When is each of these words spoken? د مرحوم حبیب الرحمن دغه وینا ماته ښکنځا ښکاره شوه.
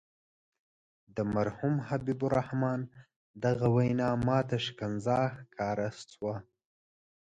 د 1.15 1.17
مرحوم 1.35 1.75
حبیب 1.87 2.19
الرحمن 2.27 2.79
دغه 3.43 3.67
وینا 3.75 4.09
ماته 4.27 4.57
ښکنځا 4.65 5.19
ښکاره 5.37 5.89
شوه. 6.11 6.35